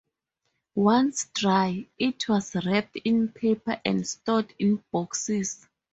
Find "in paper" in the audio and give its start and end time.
3.05-3.79